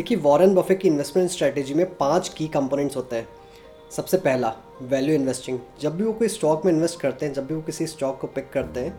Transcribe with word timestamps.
देखिए 0.00 0.18
Warren 0.18 0.54
Buffett 0.54 0.74
की 0.74 0.88
investment 0.88 1.30
strategy 1.30 1.74
में 1.74 1.84
पाँच 1.96 2.28
की 2.28 2.46
कंपोनेंट्स 2.48 2.96
होते 2.96 3.16
हैं। 3.16 3.26
सबसे 3.90 4.16
पहला 4.16 4.52
वैल्यू 4.82 5.14
इन्वेस्टिंग 5.14 5.58
जब 5.80 5.96
भी 5.96 6.04
वो 6.04 6.12
कोई 6.12 6.28
स्टॉक 6.28 6.64
में 6.64 6.72
इन्वेस्ट 6.72 7.00
करते 7.00 7.26
हैं, 7.26 7.32
जब 7.32 7.46
भी 7.46 7.54
वो 7.54 7.60
किसी 7.62 7.86
स्टॉक 7.86 8.18
को 8.20 8.26
पिक 8.26 8.48
करते 8.52 8.80
हैं, 8.80 8.94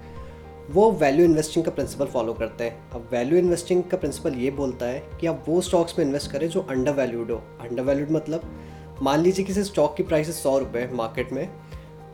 वो 0.72 0.92
वैल्यू 0.92 1.26
इन्वेस्टिंग 1.26 1.66
का 1.66 1.72
प्रिंसिपल 1.72 2.06
फॉलो 2.08 2.34
करते 2.34 2.64
हैं। 2.64 2.92
अब 2.92 3.08
वैल्यू 3.12 3.38
इन्वेस्टिंग 3.38 3.84
का 3.84 3.98
प्रिंसिपल 3.98 4.36
ये 4.36 4.52
बोलता 4.52 4.86
है 4.86 5.02
कि 5.22 5.28
आप 5.28 5.46
वो 5.48 5.62
स्टॉक्स 5.62 5.98
में 6.00 6.06
इन्वेस्ट 6.06 6.32
करें 6.32 6.48
जो 6.50 6.62
अंडर 6.62 6.94
वैल्यूड 6.94 7.32
हो। 7.32 7.38
अंडर 7.62 7.84
वैल्यूड 7.84 8.12
मतलब 8.12 9.00
मान 9.02 9.20
लीजिए 9.20 9.46
किसी 9.46 9.64
स्टॉक 9.64 9.96
की 9.98 10.04
प्राइस 10.04 10.42
सौ 10.44 10.58
रुपये 10.58 10.88
मार्केट 10.94 11.32
में 11.34 11.48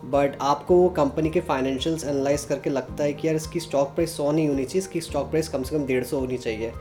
बट 0.05 0.37
आपको 0.41 0.75
वो 0.75 0.89
कंपनी 0.97 1.29
के 1.29 1.41
फाइनेंशियल्स 1.49 2.05
एनालाइज 2.05 2.45
करके 2.45 2.69
लगता 2.69 3.03
है 3.03 3.13
कि 3.13 3.27
यार 3.27 3.35
इसकी 3.35 3.59
स्टॉक 3.59 3.93
प्राइस 3.95 4.15
सौ 4.17 4.31
नहीं 4.31 4.47
होनी 4.47 4.65
चाहिए, 4.65 4.79
इसकी 4.79 5.01
स्टॉक 5.01 5.29
प्राइस 5.31 5.49
कम 5.49 5.63
से 5.63 5.77
कम 5.77 5.85
डेढ़ 5.85 6.03
सौ 6.03 6.19
होनी 6.19 6.37
चाहिए। 6.37 6.71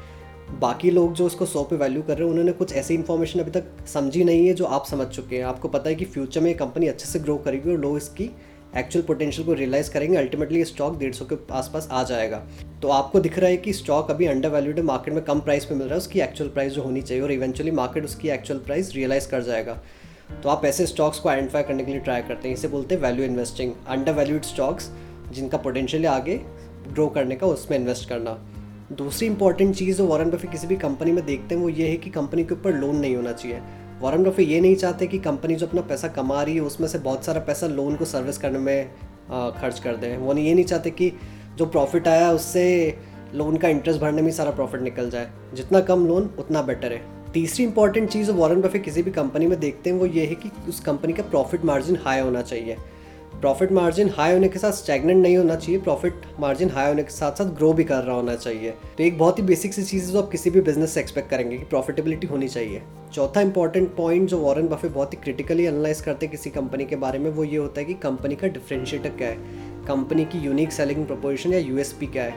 बाकी 0.51 0.91
लोग 0.91 1.13
जो 1.13 1.27
उसको 1.27 1.47
सौ 1.47 1.63
पे 1.63 1.77
वैल्यू 1.77 2.03
कर 2.03 2.15
रहे 2.15 2.25
हैं, 2.25 2.31
उन्होंने 2.31 2.53
कुछ 2.53 2.73
ऐसी 2.73 2.95
इन्फॉर्मेशन 2.95 3.41
अभी 3.41 3.51
तक 3.51 3.65
समझी 3.87 4.25
नहीं 4.25 4.47
है 4.47 4.53
जो 4.55 4.65
आप 4.65 4.87
समझ 4.87 5.07
चुके 5.07 5.37
हैं। 5.37 5.45
आपको 5.45 5.69
पता 5.69 5.89
है 5.89 5.95
कि 5.95 6.05
फ्यूचर 6.05 6.41
में 6.41 6.55
कंपनी 6.57 6.87
अच्छे 6.87 7.07
से 7.07 7.19
ग्रो 7.19 7.37
करेगी 7.37 7.71
और 7.71 7.79
लोग 7.79 7.97
इसकी 7.97 8.31
एक्चुअल 8.77 9.05
पोटेंशियल 9.05 9.47
को 9.47 9.53
रियलाइज़ 9.53 9.91
करेंगे। 9.91 10.17
अल्टीमेटली 10.17 10.59
ये 10.59 10.65
स्टॉक 10.65 10.99
डेढ़ 10.99 11.15
सौ 11.15 11.25
के 11.25 11.37
आसपास 11.53 11.89
आ 11.91 12.03
जाएगा। 12.03 12.43
तो 12.83 12.89
आपको 12.89 13.21
दिख 13.21 13.39
रहा 13.39 13.51
है 13.51 13.57
कि 13.57 13.73
स्टॉक 13.73 14.11
अभी 14.11 14.27
अंडर 14.27 14.49
वैल्यूड 14.49 14.77
है 14.77 14.83
मार्केट 14.83 15.15
में 15.15 15.23
कम 15.25 15.41
प्राइस 15.41 15.65
पे 15.65 15.75
मिल 15.75 15.85
रहा 15.85 15.95
है, 15.95 15.99
उसकी 15.99 16.21
एक्चुअल 16.21 16.51
प्राइस 16.51 16.73
जो 16.73 16.83
होनी 16.83 17.03
चाहिए 17.03 17.23
और 17.23 17.33
इवेंचुअली 17.33 17.71
मार्केट 17.71 18.05
उसकी 18.05 18.29
एक्चुअल 18.29 18.61
प्राइस 18.61 18.93
रियलाइज़ 18.95 19.29
कर 19.29 19.43
जाएगा। 19.43 19.81
तो 20.43 20.49
आप 20.49 20.65
ऐसे 20.65 20.87
स्टॉक्स 20.87 21.19
को 21.19 21.29
आइडेंटिफाई 21.29 21.63
करने 21.63 21.85
के 21.85 21.91
लिए 21.91 22.01
ट्राई 22.01 22.23
करते 22.23 22.49
हैं। 22.49 22.55
इसे 22.55 22.69
बोलते 22.69 22.95
हैं 22.95 23.03
value 23.03 23.25
investing 23.25 23.73
under 23.89 24.13
valued 24.13 24.43
stocks 24.43 24.91
जिनका 25.33 25.59
पोटेंशियल 25.59 26.07
आगे 26.07 26.41
ग्रो 26.89 27.07
करने 27.07 27.37
का, 27.37 27.47
उसमें 27.47 27.79
इन्वेस्ट 27.79 28.09
करना। 28.09 28.39
दूसरी 28.93 29.27
इंपॉर्टेंट 29.27 29.75
चीज़ 29.75 29.99
जो 29.99 30.07
वॉरेन 30.07 30.31
बफे 30.31 30.49
किसी 30.49 30.67
भी 30.67 30.77
कंपनी 30.77 31.13
में 31.13 31.27
देखते 31.27 31.55
हैं, 31.55 31.63
वो 31.63 31.69
ये 31.69 31.89
है 31.89 31.97
कि 31.97 32.11
कंपनी 32.11 32.45
के 32.45 32.55
ऊपर 32.55 32.75
लोन 32.75 32.97
नहीं 32.97 33.17
होना 33.17 33.33
चाहिए। 33.33 33.61
वॉरेन 34.01 34.25
बफे 34.25 34.43
ये 34.43 34.61
नहीं 34.61 34.77
चाहते 34.77 35.07
कि 35.07 35.19
कंपनी 35.19 35.55
जो 35.55 35.67
अपना 35.67 35.81
पैसा 35.81 36.09
कमा 36.09 36.43
रही 36.43 36.55
है, 36.55 36.61
उसमें 36.61 36.89
से 36.89 36.99
बहुत 36.99 37.25
सारा 37.25 37.41
पैसा 37.41 37.67
लोन 37.67 37.97
को 37.97 38.05
सर्विस 38.05 38.39
करने 38.39 38.59
में 38.59 38.91
खर्च 39.31 39.79
कर 39.79 39.97
दें। 39.97 40.17
वो 40.17 40.35
ये 40.35 40.55
नहीं 40.55 40.65
चाहते 40.65 40.91
कि 40.91 41.13
जो 41.57 41.67
प्रॉफिट 41.67 42.09
आया, 42.09 42.31
उससे 42.33 42.97
लोन 43.35 43.57
का 43.57 43.69
इंटरेस्ट 43.69 44.01
भरने 44.01 44.23
में 44.23 44.31
सारा 44.31 44.51
प्रॉफिट 44.51 44.81
निकल 44.81 45.11
जाए। 45.11 45.31
जितना 45.55 45.81
कम 45.81 46.07
लोन 46.07 46.31
उतना 46.39 46.63
बेटर 46.63 46.93
है। 46.93 47.03
तीसरी 47.33 47.65
इंपॉर्टेंट 47.65 48.11
चीज़ 48.11 48.31
वॉरेन 48.31 48.61
बफे 48.61 48.79
किसी 48.79 49.03
भी 49.03 49.11
कंपनी 49.11 49.47
में 49.47 49.61
देखते 49.61 49.91
हैं, 49.91 49.97
वो 49.97 50.07
ये 50.07 50.27
है 50.27 50.35
कि 50.35 50.51
उस 50.69 50.81
कंपनी 50.81 51.13
का 51.13 51.23
प्रॉफिट 51.23 51.65
मार्जिन 51.65 51.99
हाई 52.05 52.21
होना 52.21 52.43
चाहिए। 52.43 52.77
प्रॉफिट 53.41 53.73
मार्जिन 53.73 54.09
हाई 54.09 54.33
होने 54.33 54.49
के 54.49 54.59
साथ 54.59 54.73
स्टैगनेंट 54.73 55.23
नहीं 55.23 55.37
होना 55.37 55.57
चाहिए 55.57 55.81
प्रॉफिट 55.81 56.23
मार्जिन 56.41 56.71
हाई 56.71 56.89
होने 56.89 57.03
के 57.03 57.11
साथ 57.11 57.33
साथ 57.33 57.45
ग्रो 57.45 57.73
भी 57.73 57.85
कर 57.85 58.03
रहा 58.03 58.17
होना 58.17 58.35
चाहिए। 58.35 58.71
तो 58.71 59.05
एक 59.05 59.19
बहुत 59.19 59.39
ही 59.39 59.43
बेसिक 59.45 59.75
सी 59.75 59.85
चीज़ 59.85 60.13
जो 60.13 60.23
आप 60.23 60.31
किसी 60.31 60.51
भी 60.51 60.61
बिज़नेस 60.61 60.95
से 60.95 61.01
एक्सपेक्ट 61.01 61.31
करेंगे 61.31 61.59
कि 61.59 61.65
प्रॉफिटेबिलिटी 61.65 62.27
होनी 62.27 62.49
चाहिए। 62.49 62.83
चौथा 63.13 63.41
इंपॉर्टेंट 63.41 63.97
पॉइंट 63.97 64.29
जो 64.29 64.39
वॉरेन 64.39 64.69
बफे 64.69 64.89
बहुत 64.89 65.13
ही 65.13 65.19
क्रिटिकली 65.23 65.65
एनालाइज 65.65 66.01
करते 66.01 66.27
हैं 66.27 66.31
किसी 66.31 66.51
कंपनी 66.51 66.85
के 66.85 66.97
बारे 66.97 67.19
में, 67.19 67.31
वो 67.31 67.45
ये 67.45 67.57
होता 67.57 67.81
है 67.81 67.87
कि 67.87 67.95
कंपनी 67.95 68.37
का 68.37 68.49
डिफ्रेंशिएटर 68.49 69.09
क्या 69.09 69.29
है? 69.29 69.37
कंपनी 69.89 70.25
की 70.25 70.39
यूनिक 70.39 70.73
सेलिंग 70.73 71.07
प्रपोजिशन 71.07 71.53
या 71.53 71.59
यूएसपी 71.59 72.07
क्या 72.07 72.23
है? 72.23 72.35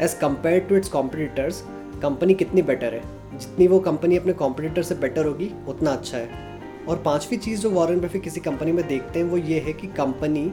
As 0.00 0.14
compare 0.14 0.60
to 0.60 0.76
its 0.76 0.88
competitors 0.88 1.64
company 2.02 2.34
कितनी 2.34 2.62
बेटर 2.62 2.94
है? 2.94 3.02
जितनी 3.38 3.66
वो 3.66 3.80
कंपनी 3.80 4.16
अपने 4.16 4.32
कॉम्पिटिटर 4.32 4.82
से 4.82 4.94
बेटर 4.94 5.26
होगी, 5.26 5.50
उतना 5.68 5.90
अच्छा 5.90 6.18
है। 6.18 6.49
और 6.88 6.96
पांचवी 6.96 7.36
चीज़ 7.36 7.60
जो 7.60 7.70
वॉरेन 7.70 8.00
बफे 8.00 8.18
किसी 8.18 8.40
कंपनी 8.40 8.72
में 8.72 8.86
देखते 8.88 9.18
हैं, 9.18 9.26
वो 9.26 9.36
ये 9.36 9.58
है 9.60 9.72
कि 9.72 9.86
कंपनी 9.96 10.50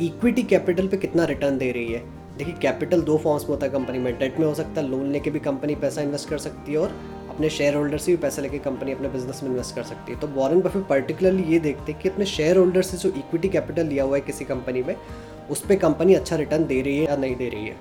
इक्विटी 0.00 0.42
कैपिटल 0.42 0.88
पे 0.88 0.96
कितना 0.96 1.24
रिटर्न 1.24 1.58
दे 1.58 1.70
रही 1.72 1.92
है। 1.92 2.02
देखिए 2.38 2.54
कैपिटल 2.62 3.02
दो 3.02 3.16
फॉर्म्स 3.18 3.42
में 3.42 3.50
होता 3.50 3.66
है 3.66 3.72
कंपनी 3.72 3.98
में। 3.98 4.18
डेट 4.18 4.38
में 4.40 4.46
हो 4.46 4.54
सकता 4.54 4.80
है 4.80 4.88
लोन 4.88 5.10
लेके 5.12 5.30
भी 5.30 5.40
कंपनी 5.40 5.74
पैसा 5.74 6.02
इन्वेस्ट 6.02 6.28
कर 6.28 6.38
सकती 6.38 6.72
है 6.72 6.78
और 6.78 6.96
अपने 7.30 7.48
शेयर 7.50 7.74
होल्डर 7.74 7.98
से 7.98 8.12
भी 8.12 8.16
पैसा 8.22 8.42
लेके 8.42 8.58
कंपनी 8.58 8.92
अपने 8.92 9.08
बिज़नेस 9.08 9.42
में 9.42 9.50
इन्वेस्ट 9.50 9.74
कर 9.74 9.82
सकती 9.82 10.12
है। 10.12 10.18
तो 10.20 10.26
वॉरेन 10.34 10.60
बफे 10.60 10.80
पर्टिकुलरली 10.80 11.42
ये 11.42 11.58
देखते 11.58 11.92
हैं 11.92 12.00
कि 12.00 12.08
अपने 12.08 12.26
शेयर 12.26 12.56
होल्डर 12.56 12.82
से 12.82 12.96
जो 12.96 13.08
इक्विटी 13.08 13.48
कैपिटल 13.48 13.86
लिया 13.86 14.04
हुआ 14.04 14.16
है 14.16 14.20
किसी 14.20 14.44
कंपनी 14.44 14.82
में, 14.82 14.96
उस 15.50 15.60
पर 15.60 15.76
कंपनी 15.76 16.14
अच्छा 16.14 16.36
रिटर्न 16.36 16.66
दे 16.66 16.80
रही 16.82 16.96
है 16.98 17.04
या 17.04 17.16
नहीं 17.16 17.36
दे 17.36 17.48
रही 17.48 17.66
है। 17.66 17.76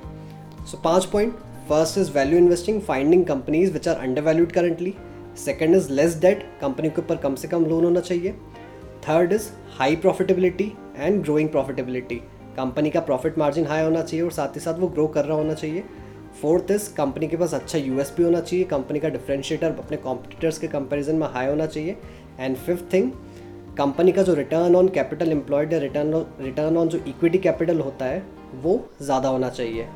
सो 0.65 0.81
पाँच 0.83 1.05
point 1.05 1.33
first 1.69 1.97
is 1.97 2.11
value 2.11 2.37
investing 2.37 2.81
finding 2.81 3.25
companies 3.25 3.71
which 3.73 3.87
are 3.87 3.95
undervalued 4.21 4.51
currently 4.51 4.93
second 5.37 5.75
is 5.75 5.91
less 5.91 6.19
debt 6.21 6.43
company 6.61 6.89
के 6.89 7.01
ऊपर 7.01 7.17
कम 7.17 7.35
से 7.35 7.47
कम 7.47 7.65
लोन 7.65 7.83
होना 7.85 7.99
चाहिए. 7.99 8.31
Third 9.07 9.33
is 9.33 9.49
high 9.77 9.95
profitability 9.95 10.71
and 10.97 11.21
growing 11.23 11.49
profitability 11.49 12.15
company 12.57 12.89
का 12.89 12.99
प्रॉफिट 13.01 13.37
मार्जिन 13.37 13.65
हाई 13.67 13.83
होना 13.83 14.01
चाहिए 14.01 14.23
और 14.25 14.31
साथ 14.31 14.55
ही 14.55 14.59
साथ 14.61 14.79
वो 14.79 14.87
ग्रो 14.87 15.07
कर 15.07 15.25
रहा 15.25 15.37
होना 15.37 15.53
चाहिए. 15.53 15.83
फोर्थ 16.41 16.71
इज़ 16.71 16.93
कंपनी 16.95 17.27
के 17.27 17.37
पास 17.37 17.53
अच्छा 17.53 17.77
यू 17.77 17.93
होना 17.93 18.39
चाहिए. 18.39 18.65
कंपनी 18.65 18.99
का 18.99 19.09
डिफ्रेंशिएटर 19.09 19.75
अपने 19.79 19.97
कॉम्पिटिटर्स 19.97 20.57
के 20.57 20.67
कंपेरिजन 20.67 21.15
में 21.15 21.27
हाई 21.27 21.47
होना 21.47 21.65
चाहिए. 21.65 21.97
एंड 22.39 22.55
फिफ्थ 22.57 22.93
थिंग 22.93 23.11
कंपनी 23.77 24.11
का 24.11 24.23
जो 24.23 24.33
रिटर्न 24.33 24.75
ऑन 24.75 24.87
कैपिटल 24.89 25.31
एम्प्लॉयड 25.31 25.73
या 25.73 25.79
रिटर्न 25.79 26.13
रिटर्न 26.41 26.77
ऑन 26.77 26.87
जो 26.87 26.97
इक्विटी 27.07 27.37
कैपिटल 27.39 27.79
होता 27.79 28.05
है, 28.05 28.23
वो 28.55 28.79
ज़्यादा 29.01 29.29
होना 29.29 29.49
चाहिए. 29.49 29.87